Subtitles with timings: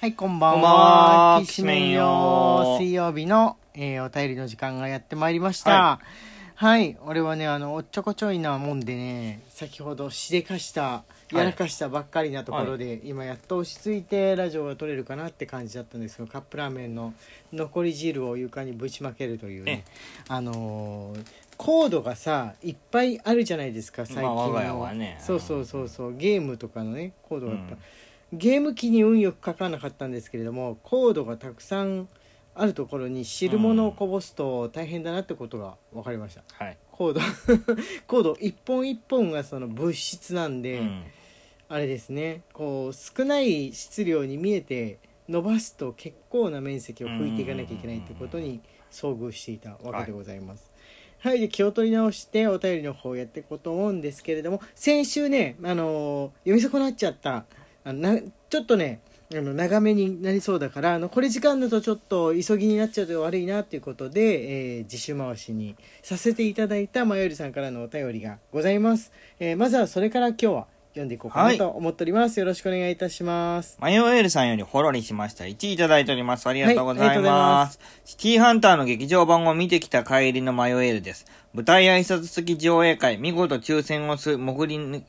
[0.00, 1.38] はい、こんばんは。
[1.38, 1.42] は。
[1.44, 2.76] きしめんよ。
[2.78, 5.72] 水曜日の、えーお便りの時間がやってまいりました。
[5.72, 6.00] は
[6.54, 17.12] はい、俺はね、あの、おっちょこちょいなもんでね、先ほどしでかした、やらかしたばっかりなところで、今やっと落ち着いてラジオが撮れるかなって感じだったんですけど、カップラーメンの
[17.52, 19.82] 残り汁を床にぶちまけるというね、
[20.28, 21.24] あのー
[21.56, 25.18] コードがさいっぱいあるじゃないですか最近の、まあね。
[25.20, 27.78] そうそうそうそうゲームとかのねコードがやっぱ、うん
[28.32, 32.08] ゲーム機に運よく書かなかったんですけれどもコードがたくさん
[32.54, 36.76] あるところに汁物をこぼすと大変だなってことが分かりました、はい。
[36.90, 37.20] コード
[38.08, 41.04] コード一本一本がその物質なんで、うん。
[41.68, 42.42] あれですね。
[42.52, 44.98] こう少ない質量に見えて
[45.28, 50.72] 伸ばすと結構な面積を拭いていかなきゃいけないってことに遭遇していたわけでございます。
[51.20, 57.44] はい、で気を取り直してお便りの方やっていこうと思うんですけれども先週ね、あのー読み損なっちゃった
[57.88, 59.00] あのなちょっとね
[59.34, 75.44] あの長めになりそうだから残り時間だとちょっと急ぎになっちゃうと悪いなということで、えー自主回しにさせていただいたまよりさんからのお便りがございます、えーまずはそれから今日は読んでいこうかなと思っております、よろしくお願いいたしますマヨエールさんよりほろりしました。
[75.44, 76.46] 1位いただいております。
[76.48, 77.80] ありがとうございはいありがとうございまます。
[78.04, 81.26] シティハンターの劇場版を見てきた帰りのマヨエールです。
[81.54, 85.02] 舞台挨拶付き上映会、見事抽選をす、潜り抜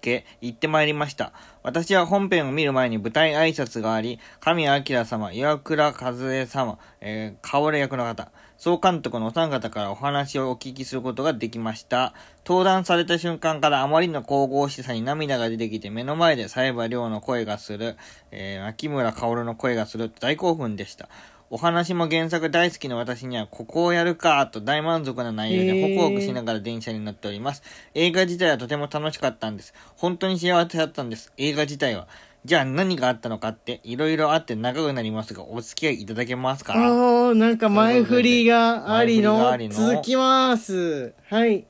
[0.00, 1.32] け、行ってまいりました。
[1.62, 12.14] 私は本編を見る前に舞台挨拶があり、神谷明様、岩倉和恵様、えー、カオレ役の方、総監督のお三方からお話をお聞きすることができました。
[12.46, 17.96] 登壇された瞬間からあまりの神々しさに涙が出てきて、目の前で冴羽亮の声がする、
[18.30, 21.08] えー、秋村薫の声がする、大興奮でした。
[21.48, 27.62] お話も原作大好きな私には、ここをやるか、と大満足な内容で、ホクホクしながら電車に乗っております。
[27.94, 29.72] 映画自体はとても楽しかったんです。
[29.96, 31.32] 本当に幸せだったんです。
[31.36, 32.08] 映画自体は。
[32.44, 36.74] じゃあ何があったのかって、いろいろあって長くなりますが、お付き合いいただけますか？
[36.74, 39.56] ああなんか前振りがありの？
[39.70, 41.64] 続きますはい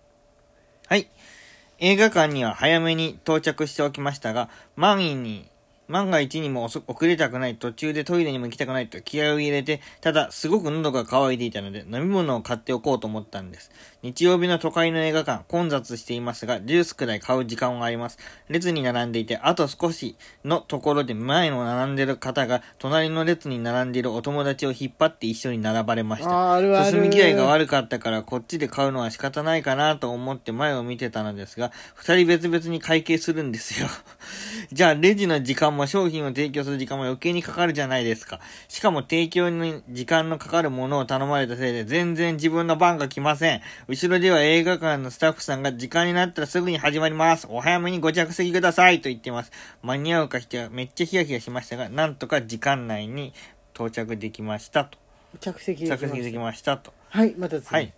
[0.88, 1.08] はい。
[1.78, 5.48] 映画館には早めに到着しておきましたが、万一に、
[5.88, 13.70] 万が一にも遅れたくない、途中でトイレにも行きたくないと気合を入れて、ただ、すごく喉が渇いていたので、飲み物を買っておこうと思ったんです。
[14.02, 18.18] 日曜日の都会の映画館、混雑していますが、ジュースくらい買う時間があります。
[18.48, 26.54] 列に並んでいて、あと少しのところで前の並んでる方が、隣の列に並んでいるお友達を引っ張って一緒に並ばれました。
[26.54, 33.88] あるある進み具合が悪かったからこっちで買うのは仕方ないかなと思って前を見てたのですが、二人別々に会計するんですよ。
[34.72, 38.40] じゃあレジの時間も商品を提供する時間も余計にかかるじゃないですか。
[38.68, 43.60] しかも提供に時間のかかるものを頼まれたせいで全然自分の番が来ません。
[43.88, 47.46] 後ろでは映画館のスタッフさんが時間になったらすぐに始まります。
[47.50, 49.52] お早めにご着席くださいと言っています。
[49.82, 53.34] 間に合うかしてはめっちゃヒヤヒヤしましたが、なんとか時間内に
[53.74, 54.98] 到着できましたと。
[55.40, 56.94] 着席できました着席できましたと。
[57.10, 57.92] はいまた次はい。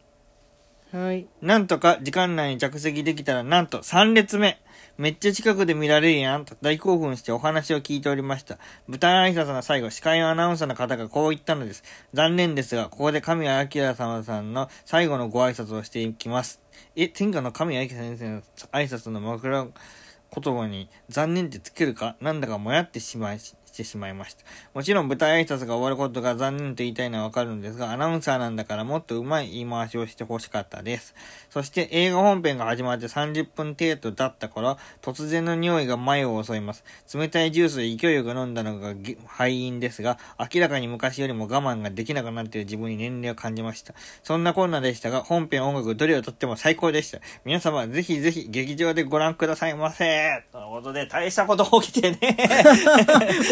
[0.91, 4.59] はいなんとか時間内に着席できたら、なんと3列目。
[4.97, 8.59] めっちゃ近くで見られるやんと大興奮してお話を聞いておりました。
[8.89, 11.85] 舞台挨拶の最後、司会のアナウンサーの方がこう言ったのです。
[12.15, 16.61] 残念ですが、ここで神谷明様さんの最後のご挨拶をしていきます。
[16.97, 22.17] え、天下の神谷明先生の挨拶の枕言葉に残念ってつけるか？
[22.21, 24.45] なんだかもやってしまい、してしまいました。
[24.75, 31.15] もちろん舞台挨拶が終わることが残念と言いたいのはわかるんですが、アナウンサーなんだからもっと上手い言い回しをしてほしかったです。
[31.51, 36.85] そして映画本編が始まって30分程度経った頃、突然の匂いが前を襲います。
[37.15, 38.95] 冷たいジュースで勢いよく飲んだのが
[39.27, 43.95] 敗因ですが、明らかに昔よりも我慢ができなくなっている自分に年齢を感じました。
[44.23, 47.21] そんなこんなでしたが、本編音楽どれをとっても最高でした。
[47.45, 50.45] 皆様ぜひぜひ劇場でご覧くださいませ。
[50.53, 52.37] ということで、大したこと起きてね。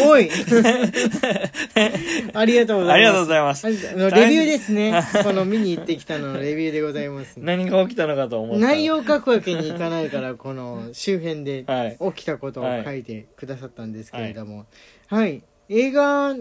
[0.05, 0.16] お い
[2.33, 2.97] ありがとうございます。
[2.97, 3.67] ありがとうございます。
[3.67, 5.01] レビューですね。
[5.23, 7.39] この見に行ってきたののレビューでございます。
[7.39, 8.65] 何が起きたのかと思った。
[8.65, 11.97] ら内容を書くわけにいかないからこの周辺で はい。
[12.15, 14.65] 起きたことを書いてくださったんですけれども。
[15.07, 16.35] はい、映画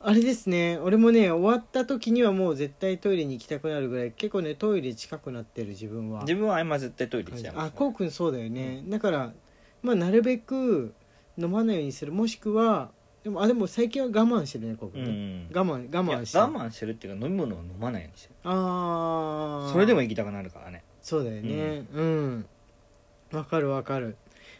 [0.00, 0.78] あれですね。
[0.82, 6.22] 俺もね終わった時にはもう絶対トイレに行きたくなるぐらい結構ねトイレ近くなってる自分は。
[6.22, 7.54] 自分は今絶対トイレしちゃい。
[7.56, 9.32] あこうくんそうだよね、だから
[9.82, 10.94] まあなるべく
[11.38, 12.12] 飲まないようにする。
[12.12, 12.90] もしくは
[13.26, 15.48] でもあでも最近は我慢してるねこうくうん。
[15.52, 18.34] 我慢我慢して我慢してるっていうか飲み物を飲まないようにしてる。
[18.44, 20.84] ああそれでも行きたくなるからね。
[21.02, 21.84] そうだよね。
[21.92, 22.46] うん。
[23.32, 24.16] わ、かるわかる。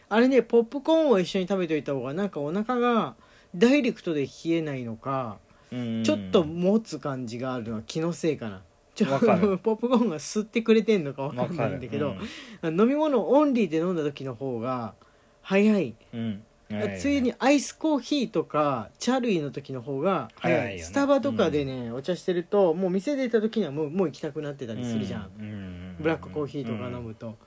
[0.09, 3.15] あれねポップコーンを一緒に食べといた方がなんかお腹が
[3.55, 5.37] ダイレクトで冷えないのか、
[5.71, 6.03] うん。
[6.03, 8.63] ちょっと持つ感じがあるのは気のせいかな。
[8.95, 9.57] ちょわかる。
[9.63, 12.15] ポップコーンが吸ってくれてんのかわかんないんだけど、
[12.63, 14.95] 飲み物オンリーで飲んだ時の方が
[15.41, 15.95] 早い。
[16.13, 16.43] うん、
[16.99, 20.79] ついにアイスコーヒーとかチャールイの時の方が早い早い。
[20.79, 25.45] スタバとかでね、お茶してるともう店出た時にはもうもう行きたくなってたりするじゃん、うん。
[25.45, 25.95] うん。
[25.99, 27.37] ブラックコーヒーとか飲むと、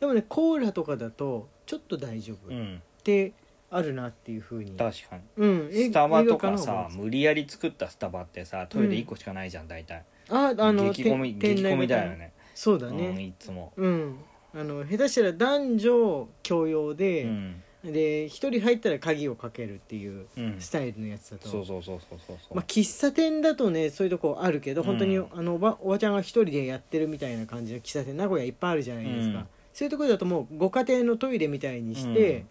[0.00, 2.48] でもねコーラとかだとちょっと大丈夫。
[2.48, 2.56] っうん。
[2.56, 3.32] うんて
[3.70, 4.72] あるなっていうふうに。
[4.76, 5.22] 確かに。
[5.36, 5.70] うん。
[5.72, 10.04] えスタバとかさが無理やり作ったスタバってさトイレ1個しかないじゃん大体。
[10.28, 12.32] ああの激込みて激込みだよね。
[12.54, 13.72] そうだうんねいつも。
[13.76, 14.18] うん、
[14.54, 20.56] あの下手したら男女共用うで、んで一人入ったら鍵をかけるっていううん。
[20.60, 22.54] スタイルのやつだと、そうそうそうそうそうそう。
[22.54, 29.46] まあ、喫茶店だとねそういうとこあるけど本当に、うんあのおばおばちゃんが一人でやってるみたいな感じの喫茶店名古屋いっぱいあるじゃないですか、うん。
[29.72, 32.46] そういうところだともうご家庭のトイレみたいにして、うん。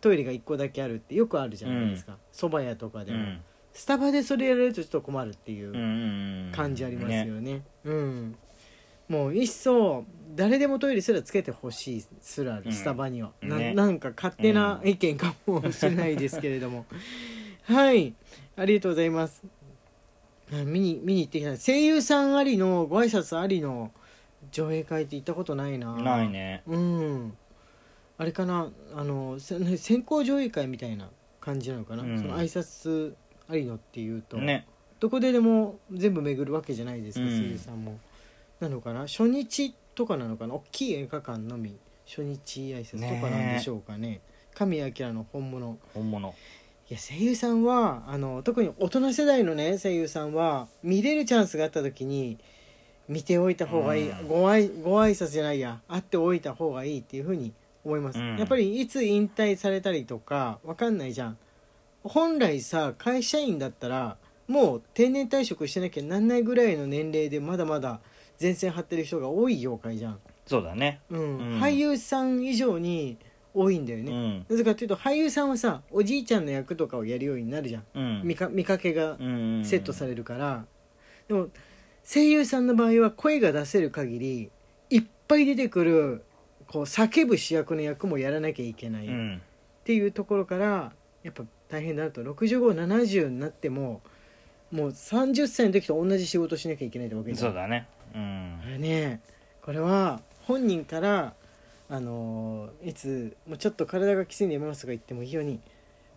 [0.00, 2.18] トイレが1個だけあるってよくあるじゃないですか。
[2.32, 3.40] 蕎麦屋とかでも、うん。
[3.76, 8.36] スタバでそれやられるとちょっと困るっていううんうん感じありますよね,、うん
[9.08, 10.04] もういっそ
[10.34, 13.74] 誰でもトイレすらつけてほしいすらある、うんスタバには、なね。
[13.74, 16.84] なんか勝手な意見かもしれないですけれども。
[17.64, 18.14] はい。
[18.56, 19.42] ありがとうございます。
[20.52, 21.56] あ見に見に行ってきた。
[21.56, 23.92] 声優さんありのご挨拶ありの
[24.52, 25.94] 上映会って行ったことないな。
[25.94, 26.62] ないね。
[26.66, 27.36] うん。
[28.18, 31.10] あれかなあのせ先行上映会みたいな
[31.40, 32.18] 感じなのかな、うん。
[32.18, 33.14] その挨拶
[33.48, 34.66] ありのっていうと、ね。
[35.00, 37.30] どこででも全部巡るわけじゃないですか、うん。
[37.30, 37.98] 声優さんも
[38.60, 39.02] なのかな？
[39.02, 40.54] 初日とかなのかな？
[40.54, 41.76] 大きい映画館のみ
[42.06, 44.20] 初日挨拶とかなんでしょうかね。
[44.54, 45.78] 神谷明の本物。
[45.92, 46.34] 本物。
[46.88, 52.38] いや声優さんはあの特に大人世代のね声優さんは見れるチャンスがあった時に
[53.08, 54.28] 見ておいた方がいい、うん。
[54.28, 57.52] ごあいご挨拶じゃないや会っておいた方がいいっていうふうに
[57.84, 58.36] 思います、うん。
[58.36, 61.38] やっぱりいつ引退されたりとかわかんないじゃん。
[62.04, 64.16] 本来さ会社員だったら
[64.46, 68.00] もう定年退職してなきゃなんないぐらいの年齢でまだまだ
[68.40, 71.00] 前線張ってる人が多い業界じゃん、そうだね。
[71.10, 71.20] うん。
[71.20, 71.60] うん。
[71.60, 73.16] 俳優さん以上に
[73.54, 74.46] 多いんだようね、ん。
[74.48, 77.84] なぜかというと俳優さんはさおじいちゃんの役とかをやるようになるじゃん。
[77.94, 78.20] うん。
[78.24, 80.66] 見か見かけがうんセットされるから、
[81.28, 81.48] でも
[82.04, 84.50] 声優さんの場合は声が出せる限り
[84.90, 86.22] いっぱい出てくる
[86.68, 89.06] こう叫ぶ主役の役もやらなきゃいけない。
[89.06, 89.42] っうん。
[89.84, 90.92] ていうところから
[91.22, 92.22] やっぱ大変だなと。
[92.22, 94.02] 6570になっても
[94.70, 97.52] もう30歳の時と同じ仕事しなきゃいけないってわけじゃん。
[97.52, 98.58] そうだねうん。
[98.62, 99.20] これね
[99.62, 101.34] これは本人から
[101.88, 105.60] あのーいつもうちょっと体がきついんでやめますとか言ってもいいように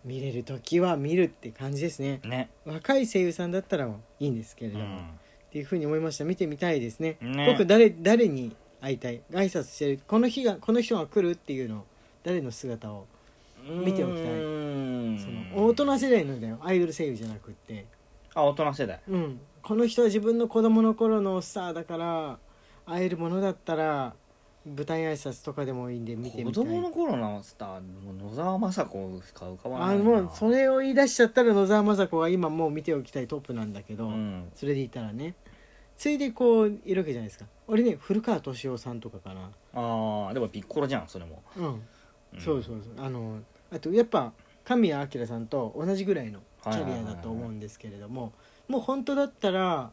[0.04, 2.20] 見れる時は見るって感じですね。
[2.24, 2.48] ね。
[2.64, 5.04] 若い声優さんだったらいいんですけれども、っうん。
[5.52, 6.24] ていうふうに思いました。
[6.24, 7.18] 見てみたいですね。
[7.20, 7.46] ね。
[7.52, 9.20] 僕誰誰に会いたい？
[9.30, 10.00] 挨拶してる？
[10.06, 11.84] この日がこの人が来るっていうのを
[12.24, 13.06] 誰の姿を
[13.68, 14.22] 見ておきたい？
[14.24, 14.26] う
[15.12, 15.18] ん。
[15.18, 16.58] その大人世代のだよ。
[16.62, 17.84] アイドル声優じゃなくって。
[18.34, 19.00] あ大人世代。
[19.06, 22.38] うんこの人は自分の子供の頃のスターだから
[22.86, 24.14] 会えるものだったら
[24.66, 26.64] 舞台挨拶とかでもいいんで見てみたい。
[26.64, 29.94] 子供の頃のスターもう野沢雅子しか浮かばな。
[29.94, 34.50] いなあもうそれを言い出しちゃったら野沢雅子は今もう見ておきたいトップなんだけど、うん。
[34.54, 35.34] それで言ったらね。
[35.96, 37.46] ついでこういるわけじゃないですか。
[37.68, 39.50] 俺ね古川敏夫さんとかかな。
[39.74, 41.42] ああでもピッコロじゃんそれも。
[41.56, 41.68] うん、う
[42.36, 42.40] ん。
[42.40, 43.04] そうそうそう。
[43.04, 43.40] あの
[43.70, 44.32] あとやっぱ
[44.64, 48.32] 神谷明さんと同じぐらいのキャリアだと思うんですけれども
[48.70, 49.90] もう本当だったら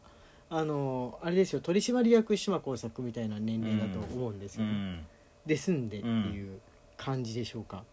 [0.50, 5.00] あのあれですよ取締役島耕作みたいな年齢だと思うんですよ、うん。
[5.44, 6.60] ですんでっていう
[6.96, 7.84] 感じでしょうか、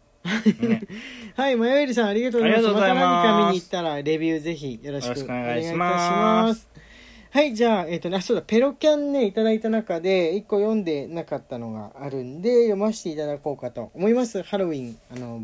[0.62, 0.82] ね。
[1.36, 2.68] はい、マヨエリさんありがとうございます。
[2.68, 2.80] ます。
[2.80, 6.70] た何か見に行ったらレビューぜひよろしくお願いいたします。
[7.32, 14.42] はい、じゃあ、えっ、とね、あ、そうだ、ペロキャンね、いただいた中で、一個読んでなかったのがあるんで、読ませていただこうかと思います。
[14.42, 15.44] ハロウィン、あの、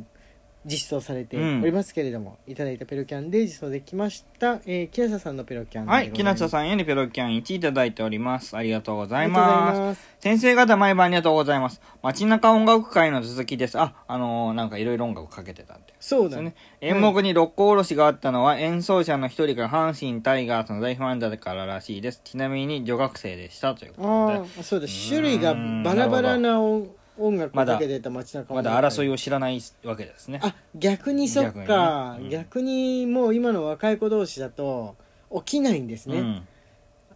[0.65, 4.59] 実装されておりますけれども、いただいたペロキャンで実装できました。
[4.67, 8.55] えー、木下さんのペロキャンはい木下んさんよりペロキャン1いただいております。
[8.55, 10.07] ありがとうございます。
[10.19, 11.81] 先生方毎晩ありがとうございます。
[12.03, 13.79] 街中音楽会の続きです。
[13.79, 16.43] ああのーなんかいろいろ音楽かけてたんでそうだね。
[16.43, 16.55] ですね。
[16.81, 22.21] 演目に六甲おろしがあったのは演奏者の一人が阪神タイガースの大ファンだかららしいです。
[22.23, 24.39] ちなみに女学生でしたということあで。
[24.59, 30.39] あ、そうだ、種類がバラバラな音音楽をかけてた街中まだ争いをを知らないわけですね。
[30.43, 31.57] あ逆にそっか。
[31.59, 32.23] 逆にね。
[32.23, 32.29] うん。
[32.29, 34.95] 逆にもう今の若い子同士だと
[35.33, 36.43] 起きないんですね、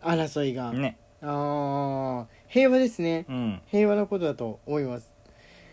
[0.01, 0.97] 争いが、うんね。
[1.21, 3.25] ああ平和ですね。
[3.27, 3.61] うん。
[3.67, 5.13] 平和なことだと思います。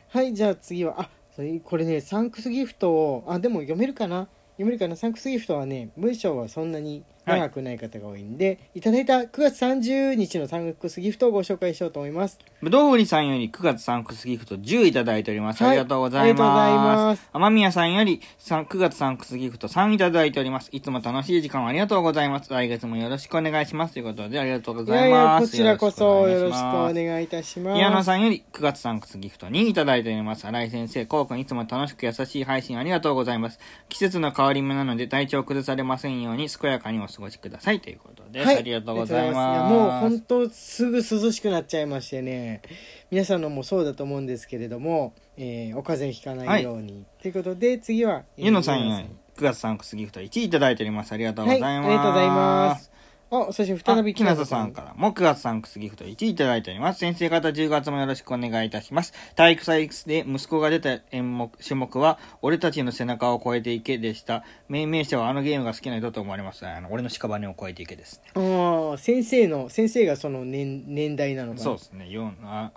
[0.09, 4.29] はいじゃあ次はあそれこれねサンクスギフトをあでも読めるかな？
[4.57, 4.97] 読めるかな？
[4.97, 15.63] サンクスギフトはね文章はそんなにはい長くない方が多いんで、い、ただいた9月30日のサンクスギフトをご紹介しようと思いますぶどう売りさんより9月サンクスギフト10いただいております。
[15.63, 16.83] はいありがとうございありがとうございま。
[17.07, 20.69] ますす天宮さんよりさん9月サンクスギフト3いただいております。
[20.73, 22.51] いつも楽しい時間をありがとうございます。
[22.53, 23.95] 来月もよろしくお願いします。
[23.95, 25.47] ということで、ありがとうごいざいやいやこ。
[25.49, 30.47] ちらこそよろしくお願いいたします宮野さんより9月サンクスギフト2いただいております。
[30.47, 33.59] 新井先生、こうくんいつも楽しく優しい配信ありがとうございます。
[33.89, 37.81] 季節の変わり目なので体調を崩されませんように健やかにお過ごしください。
[37.81, 38.49] ということです。
[38.49, 39.39] ありがとうございます。
[39.39, 42.63] ありがとうございますもう本当すぐ涼しくなっちゃいましてね
[43.11, 51.13] 皆さんのもそうだと思うんですけれども、えーお風邪ひかないように、ということで次は、えーゆのさんよりゆの9月サンクスギフト1いただいております。
[51.13, 51.71] ありがとうございます。
[51.71, 52.92] はいありがとうございます
[53.35, 56.99] あそして再びあきなささんからも9月サンクスギフト1いただいております。
[56.99, 59.15] 先生方10月もよろしくお願いいたします。
[59.37, 64.45] 体育祭で息子が出た演目種目は、俺たちの背中を越えていけでした。
[64.69, 66.67] 命名者はあのゲームが好きな人と思われます。
[66.67, 68.33] あの俺の屍を越えていけですね。
[68.35, 72.05] ああ先生の先生がその年年代なのかなそうですね。
[72.11, 72.73] 4あ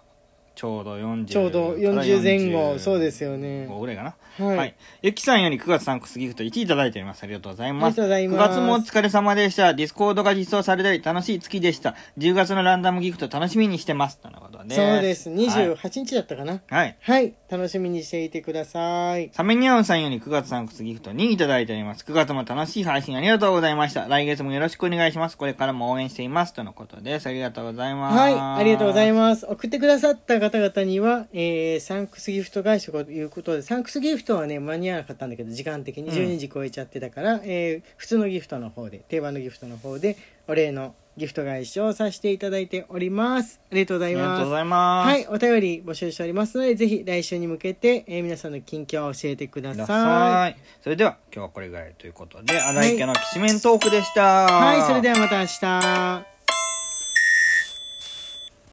[0.56, 4.16] ちょうど40ちょうど40前後そうですよね5ぐらいかな。
[4.38, 4.76] はい、はい。
[5.02, 7.24] ゆきさんより9月サンクスギフト1いただいております。
[7.24, 7.84] ありがとうございます。
[7.86, 9.74] ありがとうございます9月もお疲れ様でした。
[9.74, 11.96] ディスコードが実装されたり楽しい月でした。
[12.18, 14.20] 10月のランダムギフト楽しみにしてます。
[14.20, 14.76] とのことです。
[14.76, 15.74] そうですはい。
[15.76, 16.96] 28日だったかなはい。
[17.02, 22.04] はい、楽しみにしていてくださいサメニャオンさんより9月サンクスギフト2いただいております。
[22.04, 24.08] 9月も楽しい配信ありがとうございました。
[24.08, 25.38] 来月もよろしくお願いします。
[25.38, 26.54] これからも応援しています。
[26.54, 27.28] とのことです。
[27.28, 28.18] ありがとうございます。
[28.18, 29.14] はい、ありがとうございす。
[29.14, 29.46] ます。
[29.46, 43.62] 送ってくださった方々には、えー、サンクスギフト返しということで、サンクスギフトはね、間に合わなかったんだけど、時間的にうん12時超えちゃってたから、えー、普通のギフトの方で、定番のギフトの方で、お礼のギフト返しをさせていただいております。
[43.72, 44.24] ありがとうございます。
[44.24, 45.08] ありがとうございます。
[45.08, 50.58] はい、お便り募集しておりますので、ぜひ来週に向けて、えー皆さんの近況を教えてください。
[50.82, 54.46] それでは、今日はこれぐらいということで、荒井家のきしめんトークでした。
[54.46, 56.35] はい、それではまた明日。